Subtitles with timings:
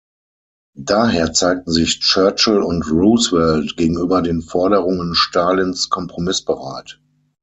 [0.79, 6.99] Daher zeigten sich Churchill und Roosevelt gegenüber den Forderungen Stalins kompromissbereit.